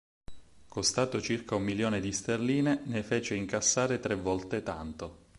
Costato 0.67 1.21
circa 1.21 1.53
un 1.53 1.61
milione 1.61 1.99
di 1.99 2.11
sterline, 2.11 2.81
ne 2.85 3.03
fece 3.03 3.35
incassare 3.35 3.99
tre 3.99 4.15
volte 4.15 4.63
tanto. 4.63 5.29